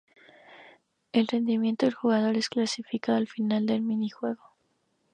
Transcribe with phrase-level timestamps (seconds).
[1.11, 4.41] El rendimiento del jugador es clasificado al final del minijuego.